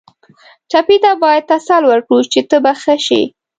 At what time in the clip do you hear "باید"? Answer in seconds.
1.23-1.47